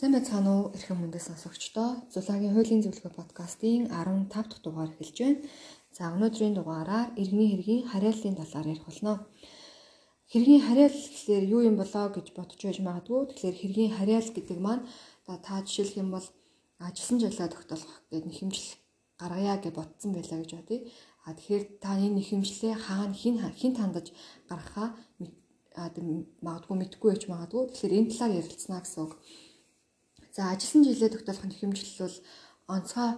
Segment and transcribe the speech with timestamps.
[0.00, 1.88] Сайн байцгаана уу эрхэм мөндөд сонсогчдоо.
[2.14, 5.44] Зулаагийн хуулийн зөвлөгөө подкастын 15 дахь дугаар эхэлж байна.
[5.92, 9.12] За өнөөдрийн дугаараар иргэний хэргийн хариаллын талаар ярих болно.
[10.32, 13.20] Хэргийн хариал гэхлээр юу юм болоо гэж бодож байж магадгүй.
[13.28, 14.88] Тэгэхээр хэргийн хариал гэдэг маань
[15.44, 16.26] та жишээлх юм бол
[16.86, 18.68] ажилласан жаглаа тогтоолох гэдэг нэхэмжил
[19.20, 20.80] гаргая гэж бодсон байлаа гэж бодъё.
[21.28, 24.06] А тэгэхээр та энэ нэхэмжлээ хаана хин хин хандаж
[24.48, 24.88] гаргахаа
[26.46, 27.62] магадгүй мэдгүй байж магадгүй.
[27.68, 29.14] Тэгэхээр энэ талаар ярилцсана гэсэн үг.
[30.40, 32.16] За ажилласан жилээ тогтоолох нь хэмжил бол
[32.74, 33.10] онцгой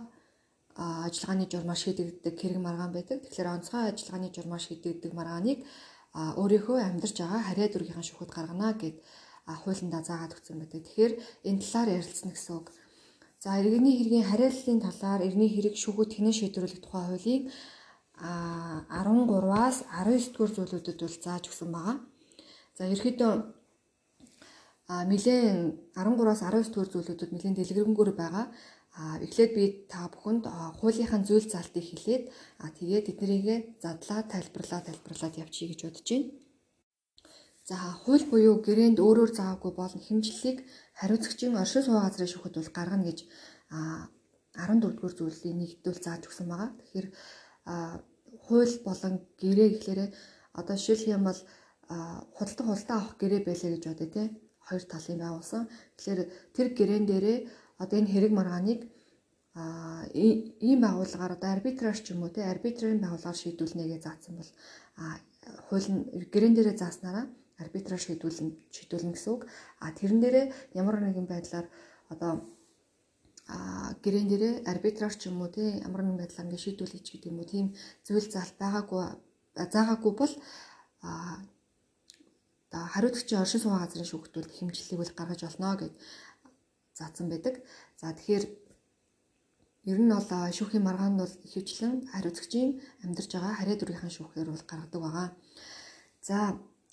[1.06, 3.22] ажиллагааны журмаар шийдэгддэг хэрэг маргаан байдаг.
[3.22, 5.58] Тэгэхээр онцгой ажиллагааны журмаар шийдэгддэг маргааныг
[6.42, 8.96] өөрийнхөө амьдарч байгаа харьяа дүргийнхаа шүүхэд гаргана гэд
[9.62, 10.82] хуулиндаа заагаад өгсөн байдаг.
[10.82, 11.12] Тэгэхээр
[11.46, 12.66] энэ талаар ярилцсан гэсэн үг.
[13.38, 17.42] За иргэний хэргийн хариаллын талаар иргэний хэрэг шүүхэд тэнэн шийдвэрлэх тухай хуулийн
[18.18, 21.96] 13-аас 19 дугаар зүйлүүдэд бол зааж өгсөн байгаа.
[22.74, 23.61] За ерөөхдөө
[24.92, 28.46] а нилээн 13-аас 19 дугаар зүйлүүдэд нилээн дэлгэрэнгээр байгаа.
[28.92, 30.44] А эхлээд би та бүхэнд
[30.78, 32.24] хуулийнхаа зүйл залтыг хэлээд
[32.60, 33.46] а тэгээд тэднийг
[33.80, 36.28] задлаа тайлбарлаа тайлбарлаад явчихъя гэж бодож байна.
[37.68, 40.58] За хууль буюу гэрээнд өөрөөр заавгүй болон хэмжлэлийг
[41.00, 43.18] хариуцагчийн оршин суугаа газрын шүүхэд бол гаргана гэж
[43.72, 46.70] 14 дугаар зүйлийг нэгдвэл зааж өгсөн байгаа.
[46.76, 47.06] Тэгэхээр
[48.44, 50.06] хууль болон гэрээ гэхлээрэ
[50.60, 51.40] одоо жишээлх юм бол
[52.36, 54.22] худалдан худалдаа авах гэрээ байлаа гэж бодъё те
[54.68, 55.62] хоёр талын байгуулсан.
[55.96, 56.20] Тэгэхээр
[56.56, 57.38] тэр гэрээн дээрээ
[57.82, 58.80] одоо энэ хэрэг маргааныг
[59.54, 64.50] а ийм байгууллагаар одоо арбитраж ч юм уу те арбитрийн байгууллагаар шийдүүлнэ гэж заасан бол
[64.96, 65.04] а
[65.68, 66.00] хууль нь
[66.32, 67.26] гэрэн дээрээ зааснараа
[67.62, 69.42] арбитраж шийдүүлнэ шийдүүлнэ гэсэн үг.
[69.84, 70.46] А тэрэн дээрээ
[70.80, 71.66] ямар нэгэн байдлаар
[72.12, 72.32] одоо
[73.52, 77.38] а гэрэн дээрээ арбитраж ч юм уу те ямар нэгэн байдлаар ингэ шийдүүлэх гэдэг юм
[77.40, 77.66] уу тийм
[78.06, 79.04] зүйл залт байгаагүй
[79.74, 80.34] заагаагүй бол
[82.72, 85.92] одоо хариуцагчийн оршин суугаа газрын шүүхтүүд хэмжлэлийг бол гаргаж олно гэж
[86.96, 87.60] заасан байдаг.
[88.00, 88.44] За тэгэхээр
[89.92, 95.00] ер нь бол шүүхийн маргаанд бол ихэвчлэн хариуцагчийн амьдарч байгаа харьяа дүргийнхаа шүүхээр бол гаргадаг
[95.04, 95.28] байгаа.
[96.24, 96.36] За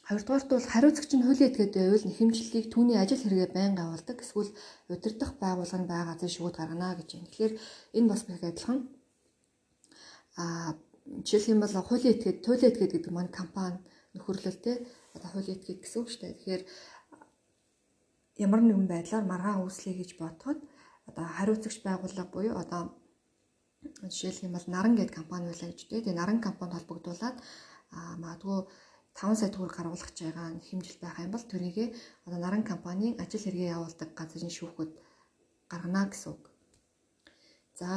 [0.09, 4.51] Хоёрдугаарт бол хариуцагч нь хуулийн этгээд байвал хэмжлэлийг түүний ажил хэрэгэ байн гавуулдаг эсвэл
[4.89, 7.29] удирдах байгууллага нь байгаа газрын шүүхэд гаргана гэж байна.
[7.29, 7.53] Тэгэхээр
[7.97, 8.79] энэ бас их адилхан.
[10.41, 10.69] Аа
[11.25, 13.77] жишээлх юм бол хуулийн этгээд, туйлын этгээд гэдэг маань компани
[14.17, 14.75] нөхөрлөлтэй
[15.15, 16.37] одоо хуулийн этгээд гэсэн үг шүү дээ.
[16.37, 16.63] Тэгэхээр
[18.45, 20.59] ямар нэгэн байдлаар маргаан үүслэе гэж бодоход
[21.09, 22.81] одоо хариуцагч байгууллага буюу одоо
[24.11, 26.03] жишээлх юм бол наран гэдэг компани байлаа гэж дээ.
[26.03, 27.37] Тэгээ наран компанид холбогдуулаад
[27.95, 28.59] аа магадгүй
[29.19, 31.85] 5 сая төгрөг гаргуулах гэж байгаа хэмжил байх юм бол тэрийгэ
[32.25, 34.91] одоо наран компанийн ажил хэрэгээ явуулдаг газрын шүүхэд
[35.71, 36.43] гаргана гэсэн үг.
[37.79, 37.87] За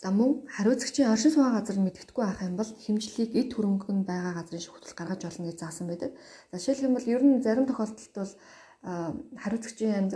[0.00, 4.32] За мөн хариуцагчийн оршин суугаа газар мэддэхгүй байх юм бол хэмжлэлийг эд хөрөнгө нь байгаа
[4.40, 6.16] газрын шүүхтэл гаргаж олно гэж заасан байдаг.
[6.48, 8.32] За жишээлх юм бол ер нь зарим тохиолдолд бол
[9.42, 10.08] хариуцагчийн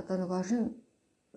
[0.00, 0.62] одоо нэг оршин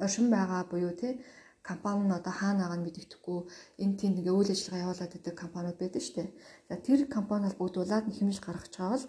[0.05, 1.19] оршин байгаа буюу тий
[1.67, 3.39] компани нь одоо хаана байгааг нь мэддэхгүй
[3.83, 6.29] энэ тийм нэг үйл ажиллагаа явуулаад байдаг компаниуд байдаг шүү дээ.
[6.69, 9.05] За тэр компаниуд бүгдуулаад хэмжиж гаргаж байгаа бол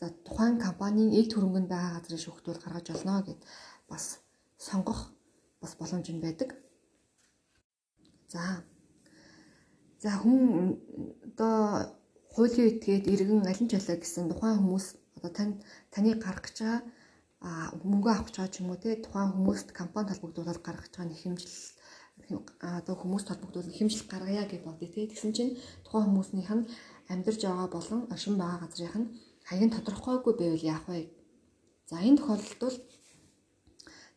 [0.00, 3.40] за тухайн компанийн эд хөрөнгөнд байгаа газрын шүүхтүүл гаргаж олно гэд
[3.90, 4.04] бас
[4.58, 5.00] сонгох
[5.62, 6.50] бас боломж нь байдаг.
[8.32, 8.64] За.
[10.00, 10.80] За хүн
[11.28, 11.56] одоо
[12.32, 14.86] хуулийн этгээд иргэн алин ч алаа гэсэн тухайн хүмүүс
[15.20, 15.54] одоо тань
[15.92, 16.80] таныг гаргах гэж байгаа
[17.44, 17.50] а
[17.84, 21.10] мөнгө авах гэж байгаа ч юм уу те тухайн хүмүүст компани холбогдуулаад гаргах гэж байгаа
[21.12, 21.56] нэг хэмжил
[22.80, 25.52] одоо хүмүүст холбогдуулах хэмжил гаргая гэж бодъё те тэгсэн чинь
[25.84, 26.68] тухайн хүмүүснийх нь
[27.12, 29.12] амьдарч байгаа болон оршин байгаа газрынх нь
[29.48, 31.12] хаяг нь тодорхойгүй байвал яах вэ?
[31.90, 32.78] За энэ тохиолдолд бол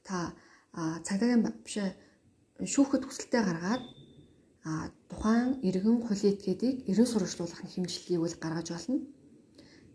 [0.07, 0.15] та
[1.05, 1.75] цагдаагийн биш
[2.73, 3.83] шүүхэд хүсэлтээ гаргаад
[5.09, 8.97] тухайн иргэн хуулийн этгээдийг ерөн сурвалжлуулах хэмжлэлийг бол гаргаж болно.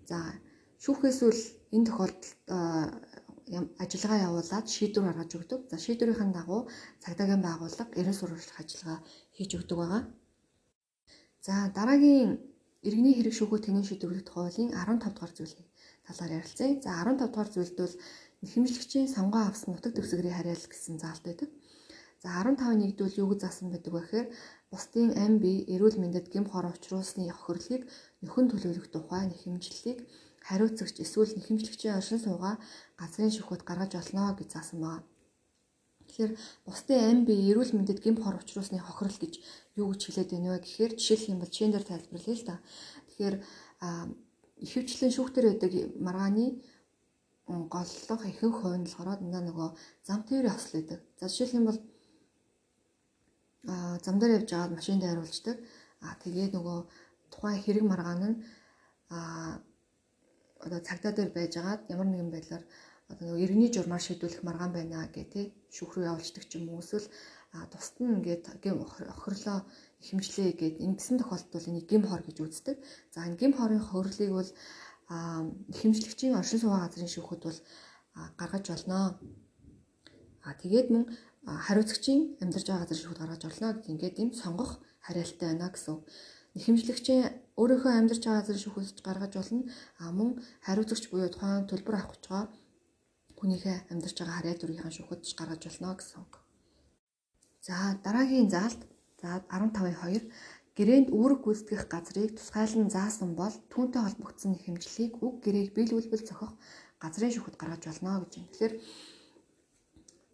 [0.09, 0.19] За
[0.85, 1.41] шүүхээс үл
[1.75, 2.25] энэ тохиолдолд
[3.83, 5.61] ажиллагаа явуулаад шийдвэр гаргаж өгдөг.
[5.71, 6.71] За шийдвэрийн дагуу
[7.03, 8.99] цагдаагийн байгууллага ерөн сурвалжлах ажиллагаа
[9.35, 10.03] хийж өгдөг байгаа.
[11.47, 12.39] За дараагийн
[12.87, 15.69] иргэний хэрэг шүүхөө тэнэн шийдвэрлэх хуулийн 15 дугаар зүйлийн
[16.07, 16.79] талаар ярилцъя.
[16.85, 17.97] За 15 дугаар зүйлд бол
[18.53, 21.51] хэмжлэгчийн сонгоо авсан нутаг төвсгэрийн хариал гэсэн заалт байдаг.
[22.23, 24.27] За 15 нэгдвэл юу гэж заасан байдаг вэ гэхээр
[24.69, 27.83] бусдын ам бие эрүүл мэндэд гэм хор учруулсны хохирлыг
[28.21, 29.99] нөхөн төлөвлөх тухай нэхэмжлэлийг
[30.45, 32.55] хариуцагч эсвэл нэхэмжлэгчийн оршин суугаа
[33.01, 35.09] газрын шүүхэд гаргаж олно гэж заасан байна.
[36.13, 36.33] Тэгэхээр
[36.67, 39.35] бусдын ам бие эрүүл мэндэд гэм хор учруулсны хохирол гэж
[39.81, 42.57] юу гэж хэлээд байна вэ гэхээр жишээлх юм бол дээр тайлбарлая л да.
[43.09, 43.37] Тэгэхээр
[44.65, 45.73] ихэвчлэн шүүхтэр байдаг
[46.05, 46.47] маргааны
[47.49, 49.69] голлох ихэнх хувь нь болохоор нөгөө
[50.07, 50.99] зам тээврийн осол байдаг.
[51.19, 51.81] За жишээлх юм бол
[53.65, 55.57] зам дээр явж байгаад машин дээр харуулцдаг.
[56.05, 56.79] Аа тэгээд нөгөө
[57.33, 58.37] тухайн хэрэг маргаан нь
[59.17, 59.61] аа
[60.65, 62.65] одоо цагдаа дээр байж байгаад ямар нэгэн байдлаар
[63.11, 65.45] одоо нөгөө иргэний журмаар шийдвэрлэх маргаан байна гэх тий
[65.77, 67.07] шүүх рүү явуулдаг ч юм уу эсвэл
[67.73, 68.77] тусад нь ингээд гэм
[69.15, 69.59] охирлоо
[70.07, 72.77] хэмжлээ гэд ингэсэн тохиолдолд энийг гим хор гэж үздэг.
[73.15, 74.51] За гим хорын хөрөлийг бол
[75.79, 77.59] хэмжлэгчийн оршин суугаа газрын шүүхэд бол
[78.39, 78.99] гаргаж болно.
[80.47, 81.05] А тэгээд мөн
[81.47, 84.71] хариуцагчийн амьдарч байгаа газар шүүхэд гаргаж болно гэж ингээд юм сонгох
[85.07, 85.97] хариалтай байна гэсэн.
[86.55, 87.23] Нэхэмжлэгчийн
[87.61, 89.63] өөрийнхөө амьдарч байгаа газар шүүхээс гаргаж болно.
[90.03, 90.31] А мөн
[90.67, 92.47] хариуцагч буюу тухайн төлбөр авах гэж байгаа
[93.39, 96.25] хүнийхээ амьдарч байгаа харьяа дүргийнхаа шүүхэд гаргаж болно гэсэн.
[97.67, 98.81] За дараагийн заалт
[99.21, 100.29] за 15-ын 2
[100.77, 106.53] гэрээнд үүрэг гүйцэтгэх газрыг тусгайлан заасан бол түүнтэй холбогдсон хэмжлэлийг үг гэрээг биелүүлбэл зохих
[107.03, 108.47] газрын шүүхэд гаргаж болно гэж юм.
[108.49, 108.75] Тэгэхээр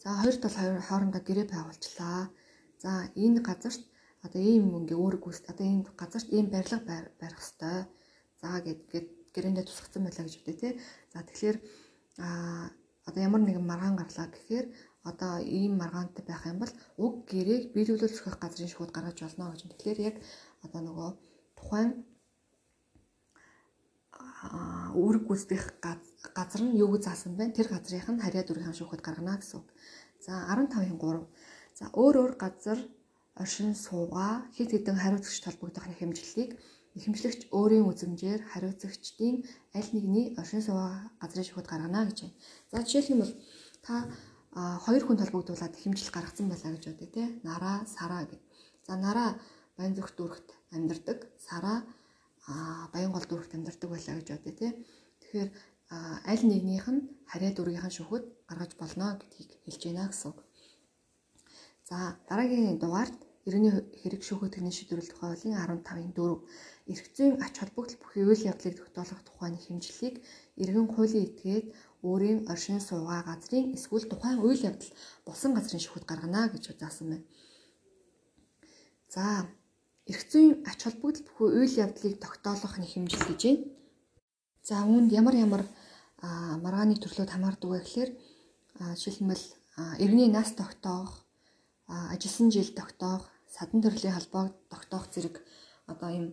[0.07, 0.55] за хоёр тал
[0.89, 2.31] хоорондоо гэрээ байгуулчлаа.
[2.79, 2.91] За
[3.25, 3.83] энэ газарт
[4.23, 6.79] одоо ийм ингээ үүрэг гүйц одоо энэ газарт ийм барилга
[7.21, 7.91] барих хэвээр.
[8.41, 8.81] За гэд
[9.35, 10.73] гэрээндээ тусгацсан байлаа гэж үтэй тий.
[11.11, 11.57] За тэгэхээр
[12.23, 12.71] а
[13.09, 14.67] одоо ямар нэгэн маргаан гарлаа гэхээр
[15.11, 16.73] одоо ийм маргаантай байх юм бол
[17.05, 19.63] уг гэрээг биелүүлэл зохиох газрын шууд гаргаж болно гэж.
[19.67, 20.17] Тэгэхээр яг
[20.63, 21.11] одоо нөгөө
[21.59, 21.91] тухайн
[24.97, 25.65] үүрэг гүйцэтгэх
[26.37, 27.55] газар нь юу гэж заасан бэ?
[27.57, 29.69] Тэр газрынх нь харьяа дүргийн шүүхэд гаргана гэсэн үг.
[30.25, 31.27] За 15-ын 3.
[31.79, 32.79] За өөр өөр газар
[33.37, 36.57] оршин суугаа хэд хэдэн хариуцагч толбогдох хэмжлэлийг
[36.97, 39.45] Ихэмжлэгч өөрийн үзмжээр хариуцагчдын
[39.77, 42.37] аль нэгний оршин суугаа газрын шүүхэд гаргана гэж байна.
[42.73, 43.35] За жишээлх юм бол
[43.85, 43.95] та
[44.57, 47.25] хоёр хүн толбогдуулаад хэмжил гаргацсан байлаа гэж бодъё те.
[47.45, 48.41] Нараа, сараа гэд.
[48.89, 49.37] За нараа
[49.77, 51.85] баян зүрх дүүрэгт амьдардаг, сараа
[52.95, 54.69] баян гол дүүрэгт амьдардаг байлаа гэж бодъё те.
[55.21, 55.51] Тэгэхээр
[56.31, 60.39] аль нэгнийх нь харьяа дүргийнхэн шүүхэд гаргаж болно гэдгийг хэлж байна гэсэн үг.
[61.89, 61.97] За
[62.29, 67.99] дараагийн дугаард иргэний хэрэг шүүхэд төгний шийдвэрлэх тухай хуулийн 15-ын 4 эрх зүйн ач холбогдол
[68.03, 70.17] бүхий үйл явдлыг тогтоолох тухайн хэмжлэлийг
[70.63, 71.67] иргэн хуулийн этгээд
[72.03, 74.91] өөрийн оршин суугаа газрын эсвэл тухайн үйл явдал
[75.27, 77.27] болсон газрын шүүхэд гаргана гэж заасан байна.
[79.15, 79.47] За
[80.11, 83.65] эрх зүйн ач холбогдол бүхий үйл явдлыг тогтоолох нэг хэмжил гэж байна.
[84.63, 85.63] За үүнд ямар ямар
[86.63, 88.11] маргааны төрлүүд хамаардаг вэ гэхээр
[88.99, 89.45] жишээлбэл
[90.03, 91.27] иргэний нас тогтоох,
[91.87, 95.43] ажилсан жил тогтоох, садан төрлийн холбоог тогтоох зэрэг
[95.87, 96.27] одоо ийм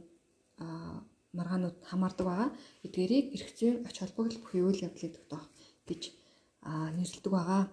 [1.34, 2.50] маргаанууд хамаардаг байгаа.
[2.86, 5.46] Эдгээрийг эрх зүйн ач холбогдол бүхий үйл явдлыг тогтоох
[5.90, 6.02] гэж
[6.98, 7.64] нэрлэдэг байгаа.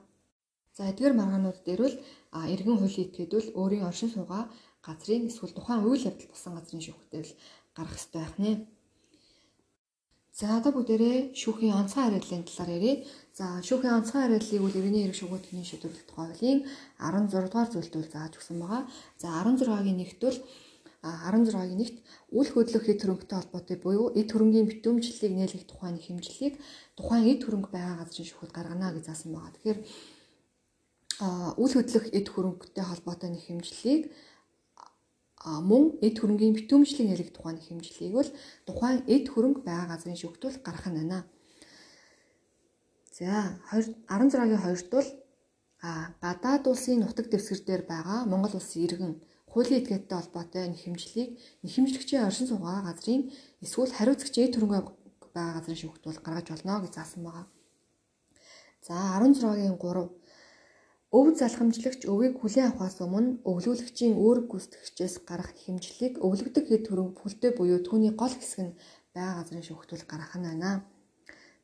[0.76, 1.96] За эдгээр маргаанууд дээр бол
[2.54, 4.48] иргэн хуулийн этгээдвэл өөрийн оршин суугаа
[4.86, 7.32] газрын эсвэл тухайн үйл явдал болсон газрын шүүхтэй л
[7.76, 8.52] гарах хэрэгтэй байх нэ.
[10.40, 12.98] За одоо бүгдээрээ шүүхийн онцгой хариуллын талаар ярив.
[13.36, 16.58] За шүүхийн онцгой хариуллыг бол иргэний хэрэг шүүхөтний шийдвэрлэх тухай хуулийн
[16.96, 18.82] 16 дугаар зүйлдүүл зааж өгсөн байгаа.
[19.20, 20.38] За 16-гийн нэгт бол
[21.00, 21.96] 16-гийн нэгт
[22.32, 26.54] үл хөдлөх эд хөрөнгөтэй холбоотой буюу эд хөрөнгийн битүүмжлэлийг нээлгэх тухайн хэмжлэлийг
[26.96, 29.52] тухайн эд хөрөнгө байгаа газрын шүүхэд гаргана гэж заасан байгаа.
[29.56, 29.78] Тэгэхээр
[31.60, 34.02] үл хөдлөх эд хөрөнгөтэй холбоотой нэг хэмжлэлийг
[35.40, 38.30] мөн эд хөрөнгийн битүүмжлэлийг нээлгэх тухайн хэмжлэлийг бол
[38.68, 41.20] тухайн эд хөрөнгө байгаа газрын шүүхт бол гаргах нь байна.
[43.16, 45.08] За 16-гийн 2-т бол
[46.20, 49.12] гадаад улсын нутаг дэвсгэр дээр байгаа Монгол улсын иргэн
[49.52, 51.30] хуулийн этгээдтэй холбоотой нэхэмжлийг
[51.64, 53.32] нэхэмжлэгчийн оршин суугаа газрын
[53.64, 54.80] эсвэл хариуцагчийн төрөнгөө
[55.34, 57.46] байгаа газрын шүүхт бол гаргаж болно гэж заасан байгаа.
[58.86, 60.19] За 16-гийн 3
[61.10, 67.50] Өв залхамжлагч өвийг хүлээн авахаас өмнө өвлүүлэгчийн үүрэг гүйцэтгэгчээс гарах хэмжлэлийг өвлөгдөг хэд хөрөнгө бүлтэй
[67.58, 68.76] буюу түүний гол хэсэг нь
[69.10, 70.86] байгаа газрын шүүхтүүл гаргах нь байна.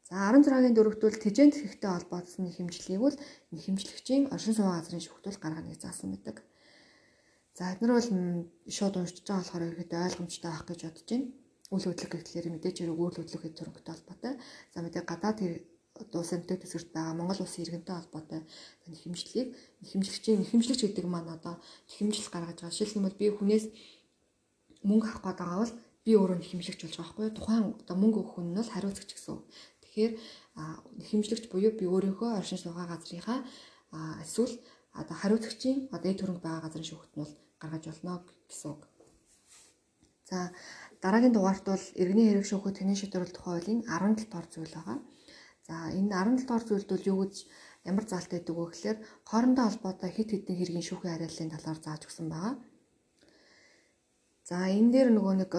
[0.09, 3.17] За 16-гийн дөрөвтөл тэжээнд хэрэгтэй холбоотсон хэмжлэлийг бол
[3.55, 6.37] хэмжлэгчийн оршин суугаа газрын шүүхтүүл гаргана гэж заасан байдаг.
[7.55, 8.11] За эдгээр бол
[8.77, 11.27] шууд уншиж байгаа болохоор ихэд ойлгомжтой байх гэж бодож байна.
[11.75, 14.35] Үйл хөдлөх гэхлээр мэдээж хэрэг үйл хөдлөх хэд төрөнгөтэй холбоотой.
[14.75, 15.39] За мэдээ гадаад
[16.01, 18.41] улсын нутаг дэвсгэрт байгаа Монгол улсын иргэнтэй холбоотой
[18.91, 19.49] нэхэмжлэлийг
[19.83, 21.55] нэхэмжлэгчийн нэхэмжлэгч гэдэг маань одоо
[21.89, 22.75] нэхэмжил гаргаж байгаа.
[22.75, 23.67] Жишээлх юм бол би хүнээс
[24.89, 25.75] мөнгө авах гээд байгаа бол
[26.05, 27.39] би өөрөө нэхэмжлэгч болж байгаа байхгүй юу?
[27.39, 29.37] Тухайн одоо мөнгө өгөх хүн нь бол хариуцагч гэсэн.
[29.83, 30.13] Тэгэхээр
[31.01, 33.41] нэхэмжлэгч буюу би өөрийнхөө оршин суугаа газрынхаа
[34.25, 34.55] эсвэл
[35.01, 38.13] одоо хариуцагчийн одоо эд хөрөнгө байгаа газрын шүүхт нь бол гаргаж болно
[38.49, 38.83] гэсэн үг.
[40.29, 40.39] За
[41.03, 44.99] дараагийн дугаарт бол иргэний хэрэг шүүхөд тэний шийдвэрлэх хуулийн 17 дугаар зүйл байгаа.
[45.67, 47.35] За энэ 17 дугаар зүйлд бол юу гэж
[47.91, 52.27] ямар заалт байдаг вэ гэхээр хоорондоо холбоотой хит хитний хэргийн шүүхийн хариаллын талаар зааж өгсөн
[52.31, 52.55] байгаа.
[54.47, 55.53] За энэ дээр нөгөө нэг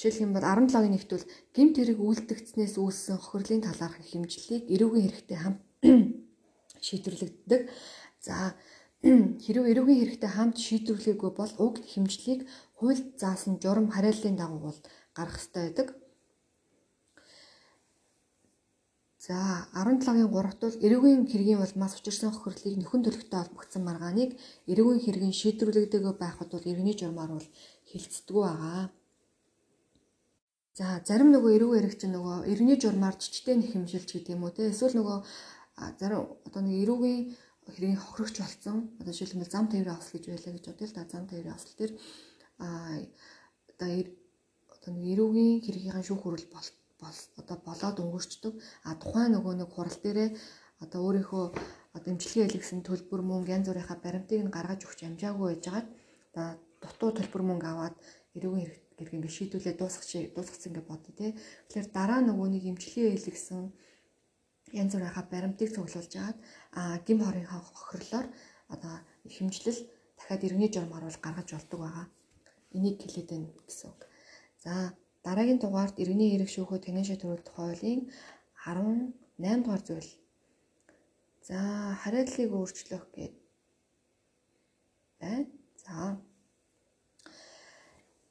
[0.00, 5.38] жишээлх юм бол 17-гийн нэгт бол гэмт хэрэг үйлдэгдснээс үүссэн хохирлын талаарх хэмжлэлийг эрүүгийн хэрэгтэй
[5.38, 5.60] хамт
[6.86, 7.60] шийдвэрлэгддэг.
[8.24, 8.56] За
[9.44, 12.48] Хэрвээ эрүүгийн хэрэгтэй хамт шийдвэрлэгээгүй бол уг хэмжлийг
[12.80, 14.80] хуульд заасан журам хариаллын дагуу бол
[15.12, 15.88] гарах ёстой байдаг.
[19.24, 24.36] За 17-гийн 3-т бол эрүүгийн хэргийн улмаас учирсан хохирлыг нөхөн төлөвтэй холбогдсон маргааныг
[24.68, 27.48] эрүүгийн хэргийн шийдвэрлэгдээгөө байхад бол иргэний журмаар бол
[27.88, 28.92] хилцдэг байгаа.
[30.76, 34.68] За зарим нөгөө эрүүг эрэг чинь нөгөө иргэний журмаар жижигтэй нэхэмжилж гэдэг юм уу те?
[34.68, 35.18] Эсвэл нөгөө
[35.96, 37.20] зарим одоо нэг эрүүгийн
[37.64, 38.76] хэргийн хохирогч болсон.
[39.00, 41.08] Одоо жишээлбэл зам тээврийн осол гэж байлаа гэж бодъё л да.
[41.08, 41.90] Зам тээврийн осол төр
[42.60, 42.66] а
[43.72, 43.88] одоо
[44.68, 46.68] одоо нэг эрүүгийн хэргийн шүүх хөрөл бол
[47.40, 48.54] одоо болоод өнгөрчдөг
[48.88, 50.30] а тухайн нөгөө нэг хурал дээрээ
[50.84, 51.44] одоо өөрийнхөө
[52.04, 55.86] дэмжлэгээ хэлгсэн төлбөр мөнгө янз бүрийнхаа баримтыг нь гаргаж өгч амжаагүй байжгаад
[56.34, 56.48] одоо
[56.82, 57.96] дутуу төлбөр мөнгө аваад
[58.36, 61.26] эрүүгийн хэрэг ингээд шийдвүлээ дуусгах дуусгацсан гэж бодъё те.
[61.66, 63.62] Тэгэхээр дараа нөгөө нэг имчилгээ хэлгсэн
[64.80, 66.38] янз бүрийнхаа баримтыг цуглуулж агаад
[66.78, 68.26] а гим хорийн хохирлоор
[68.74, 68.94] одоо
[69.34, 69.80] хэмжлэл
[70.18, 72.06] дахиад иргэний журмаар бол гаргаж болдог байгаа.
[72.76, 74.00] Энийг хэлээд байна гэсэн үг.
[74.64, 74.72] За
[75.26, 78.00] дараагийн дугаард иргэний хэрэг шүүхөө таньшаа төрүүлэх хуулийн
[78.64, 80.10] 18 дугаар зүйл.
[81.48, 81.58] За
[82.02, 83.44] хариаллыг өөрчлөх гэдэг
[85.20, 85.48] байна.
[85.84, 85.96] За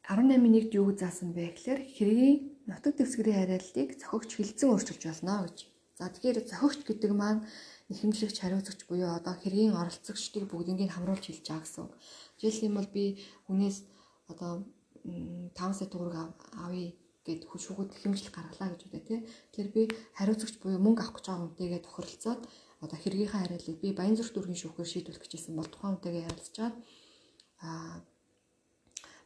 [0.09, 2.37] 18-нд юу гэж заасан бэ гэхээр хэргийн
[2.69, 5.57] нутаг дэвсгэрийн хариаллыг зохиогч хилцэн өөрчилж болно гэж.
[5.97, 7.45] За тэгэхээр зохиогч гэдэг маань
[7.89, 12.73] нэхэмжлэгч хариуцагч буюу одоо хэргийн оролцогчдыг бүгднийг хамруулж хэлж байгаа гэсэн.
[12.77, 13.05] Бол би
[13.45, 13.77] хүнээс
[14.31, 14.51] одоо
[15.03, 16.15] 5 сая төгрөг
[16.65, 16.91] авъя
[17.23, 19.19] гэд шүүхэд нэхэмжил гаргалаа гэж үдэ тий.
[19.51, 19.81] Тэгэхээр би
[20.17, 22.41] хариуцагч буюу мөнгө авах гэж байгаа хүнтэйгээ тохиролцоод
[22.83, 26.75] одоо хэргийнхаа хариаллыг би Баянзүрх дүүргийн шүүхээр шийдвэрлэх гэжсэн бол тухайн хүнтэйгээ ярилцчаад
[27.63, 28.03] аа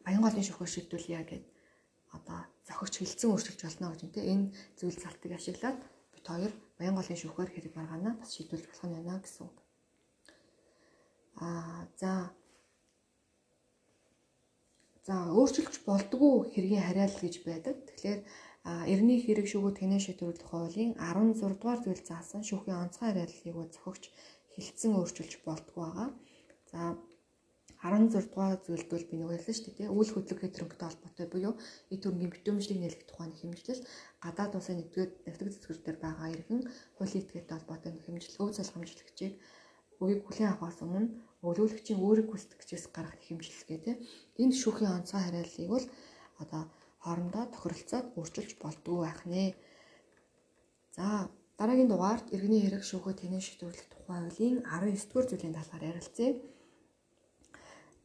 [0.05, 1.45] Баянголын шүүхээр шийдвэрлэе гэд
[2.13, 4.25] одоо зохиогч хилцэн өөрчилж болно гэж тий.
[4.33, 4.45] Энэ
[4.77, 5.77] зүйл залтыг ашиглаад
[6.13, 9.57] бит хоёр Баянголын шүүхээр хэрэг маргаанаа бас шийдвэрлэх болох нь байна гэсэн үг.
[11.41, 12.11] Аа за
[15.07, 17.75] За өөрчилж болдгоо хэргийн хариал гэж байдаг.
[17.87, 18.21] Тэгэхээр
[18.91, 24.03] эртний хэрэг шүүгөө тэнэ шийдвэрлэх хуулийн 16 дугаар зүйл заасан шүүхийн онцгой хариаллыг зөвхөгч
[24.53, 26.09] хилцэн өөрчилж болдгоо байгаа.
[26.71, 26.79] За
[27.79, 29.95] 16 дугаар зүйлд бол би нэг ярьсан шүү дээ.
[29.95, 31.53] Үйл хөдлөлийн төрөнгөтэй холбоотой буюу
[31.93, 33.87] эд төрөнгийн битүүмжлэг нэлэх тухайн хэмжлэл
[34.23, 36.61] гадаад улсын нэгдүгээр нэвтрэг зүтгэр дээр байгаа иргэн
[36.97, 39.33] хуулийн этгээтэй холбоотой хэмжлэл өв залхамжлагчийг
[40.01, 41.09] үгийг хүлээн авахаас өмнө
[41.51, 43.97] өлөөлөгчийн өөрийг хүсдэгчээс гаргах хэмжлэлгээ тийм
[44.41, 45.85] энэ шүүхийн онцгой хариаллыг бол
[46.43, 46.63] одоо
[47.03, 49.43] хоорондоо тохиролцоод өөрчилж болдгоо байх нэ.
[50.97, 51.05] За
[51.59, 56.31] дараагийн дугаард иргэний хэрэг шүүхөө тэнэн шийдвэрлэх тухай хуулийн 19 дугаар зүйлийн талаар ярилцъя.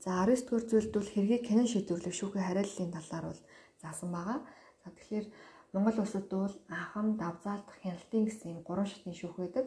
[0.05, 3.41] За 19 дугаар зүйлд бол хэргийг хянан шийдвэрлэх шүүхийн хариаллын талаар бол
[3.83, 4.39] заасан байгаа.
[4.83, 5.27] За тэгэхээр
[5.73, 9.67] Монгол улсад бол анхан давзаалдах хяналтын гэсэн гурван шатны шүүх байдаг.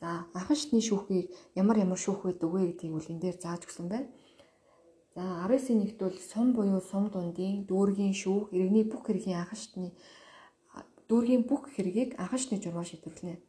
[0.00, 1.28] За анхан шатны шүүхийг
[1.60, 4.08] ямар ямар шүүх байдаг вэ гэдгийг бол энэ дээр зааж өгсөн байна.
[5.14, 9.88] За 19-ийн нэгт бол сум буюу сум дундын дүүргийн шүүх, иргэний бүх хэргийн анхан шатны
[11.10, 13.42] дүүргийн бүх хэргийг анхан шатны журмаар шийдвэрлэнэ.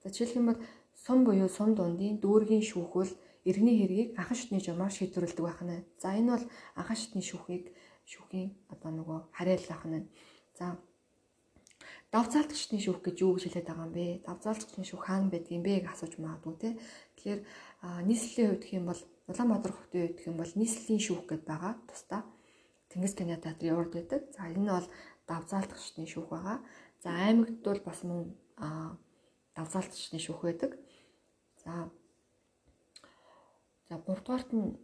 [0.00, 0.60] За жишээлх юм бол
[0.94, 3.12] сум буюу сум дундын дүүргийн шүүх бол
[3.44, 5.84] иргэний хэргийг анхан шатны журмаар шийдвэрлэдэг байх нь.
[5.98, 6.44] За энэ бол
[6.78, 7.74] анхан шатны шүүхийг
[8.06, 10.06] шүүхийн одоо нөгөө хариал байх нь.
[10.54, 10.78] За
[12.14, 14.06] давцаалтчны шүүх гэж юу гэж хэлээд байгаа юм бэ?
[14.22, 16.70] Давцаалтчны шүүх хаана байдгийг бэ гэж асууж магадгүй те.
[17.18, 17.40] Тэгэхээр
[18.06, 21.74] нийслэлийн хувьд гэх юм бол Улаанбаатар хотын хувьд гэх юм бол нийслэлийн шүүх гэдээ байгаа.
[21.90, 22.22] Тусдаа
[22.94, 24.22] Тэнгис кино театрын урд байдаг.
[24.30, 24.88] За энэ бол
[25.26, 26.58] давцаалтчны шүүх байгаа.
[27.02, 28.30] За аймагт бол бас мөн
[29.58, 30.78] давцаалтчны шүүх байдаг.
[31.66, 31.90] За
[33.88, 34.78] За 3 дугаарт нь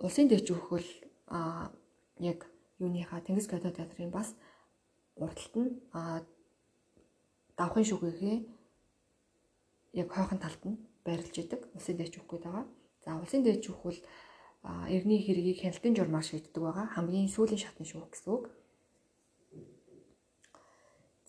[0.00, 0.90] улсын дэвж өгөхөл
[1.26, 1.70] а
[2.18, 2.48] яг
[2.80, 4.34] юуныхаа Тэнгис Гадаа театрын бас
[5.14, 5.70] урталт нь
[7.58, 8.36] давхын шүгэхээ
[10.00, 12.66] яг хойхон талд нь байрлаж идэг дэвж өгөх гээд байгаа.
[13.04, 14.00] За улсын дэвж өгөх бол
[14.94, 16.86] эртний хэргийг хяналтын журмаар шийддэг байгаа.
[16.94, 18.44] Хамгийн сүүлийн шатны шүүх гэсэн үг.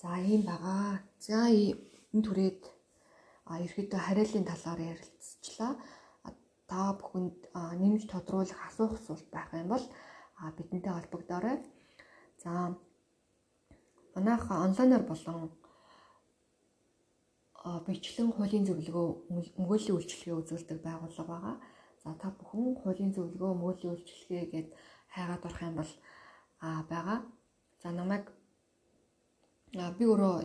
[0.02, 1.02] За ийм байгаа.
[1.20, 2.62] За энэ түрээд
[3.66, 5.74] ерөөдөө хариаллын талаар ярилцчихлаа
[6.70, 7.40] та бүхэнд
[7.82, 9.86] нэмж тодруулах асуух асуулт байх юм бол
[10.58, 11.58] бидэнтэй холбогдоорой.
[12.44, 12.78] За
[14.16, 15.52] манайх онлайнаар болон
[17.64, 19.08] бичлэн хуулийн зөвлөгөө
[19.60, 21.56] өмгөөллийн үйлчилгээ үзүүлдэг байгууллага байгаа.
[22.04, 24.68] За та бүхэн хуулийн зөвлөгөө өмгөөллийн үйлчилгээ гэд
[25.16, 25.92] хайгаад орох юм бол
[26.92, 27.20] байгаа.
[27.80, 28.26] За намайг
[29.72, 30.36] би өөрөө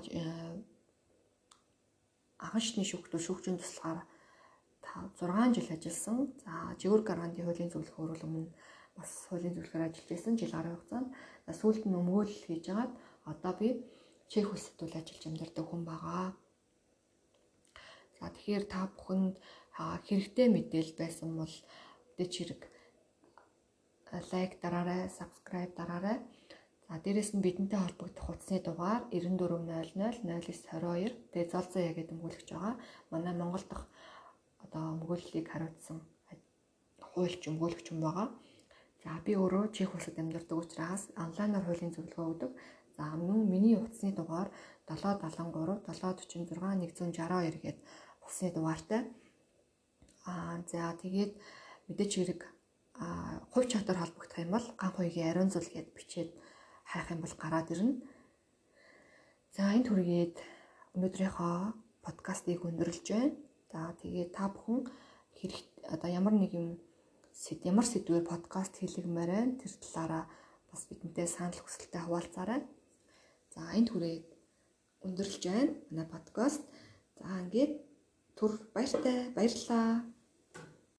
[2.38, 4.06] анхшны шүүхтүү шүүгчийн туслахаар
[5.18, 6.18] 6 жил ажилласан.
[6.44, 8.54] За жигүүр гарантийн хуулийн зөвлөхөөр бол өмнө
[8.94, 11.10] бас хуулийн зөвлөхөр ажиллаж байсан жил гарын хугацаанд.
[11.50, 12.92] Сүүлд нь өмгөөлөл хийж агаад
[13.26, 13.68] одоо би
[14.30, 16.30] чек улсад үл ажиллаж амьдардаг хүн байгаа.
[18.18, 19.34] За тэгэхээр та бүхэнд
[19.78, 21.54] хэрэгтэй мэдээлэл байсан бол
[22.18, 22.62] дэч хэрэг
[24.32, 26.18] лайк дараарай, subscribe дараарай.
[26.88, 31.14] За дээрэс нь бидэнтэй холбогдох утасны дугаар 9400 0922.
[31.32, 32.74] Тэгээ золзоо яг гэдэг мгөлөгч байгаа.
[33.12, 33.86] Манай Монгол дахь
[34.64, 35.98] одоо мгөллийг хариуцсан
[37.12, 38.28] хуульч мгөлөгч юм байгаа.
[39.04, 42.50] За би өөрөө Чех улсад амьдардаг учраас онлайнаар хуулийн зөвлөгөө өгдөг.
[42.96, 44.48] За мөн миний утасны дугаар
[44.88, 47.76] 773 746 162 гэдэг
[48.28, 49.08] утасны дугаартай.
[50.28, 51.32] Аа за тэгээд
[51.88, 52.40] мэдээч хэрэг
[53.00, 56.30] а хувь чадвар холбогдох юм бол ган хуйгийн ариун зул гэд бичээд
[56.84, 58.04] хайх юм бол гараад ирнэ.
[59.56, 60.36] За энэ түргээд
[60.94, 61.56] өнөөдрийнхөө
[62.04, 63.32] подкастыг өндөрлж байна.
[63.72, 64.84] За тэгээд та бүхэн
[65.40, 66.76] хэрэг одоо ямар нэг юм
[67.64, 69.56] ямар сэдвээр подкаст хийлгэмээр байна.
[69.56, 70.24] Тэр талаараа
[70.68, 72.60] бас бидэнтэй санал хүсэлтээ хуваалцаарай.
[73.56, 74.26] За энэ түрээд
[75.06, 75.72] өндөрлж байна.
[75.88, 76.60] Манай подкаст.
[77.16, 77.87] За ингээд
[78.38, 80.17] түр баяртай баярлалаа.